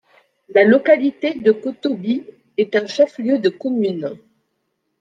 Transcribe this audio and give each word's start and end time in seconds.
La 0.49 0.63
localité 0.63 1.35
de 1.35 1.51
Kotobi 1.51 2.23
est 2.57 2.75
un 2.75 2.87
chef-lieu 2.87 3.37
de 3.37 3.49
commune. 3.49 4.17